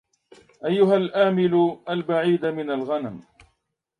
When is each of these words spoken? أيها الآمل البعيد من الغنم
أيها 0.65 0.95
الآمل 0.97 1.79
البعيد 1.89 2.45
من 2.45 2.71
الغنم 2.71 3.23